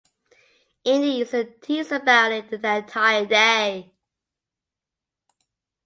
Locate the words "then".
1.29-1.53